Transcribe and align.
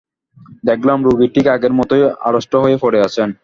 দেখলাম 0.65 0.99
রোগী 1.03 1.27
ঠিক 1.35 1.45
আগের 1.47 1.73
মতোই 1.73 2.03
আড়ষ্ট 2.21 2.53
হয়ে 2.55 2.77
পড়ে 2.81 2.99
আছেন। 3.01 3.29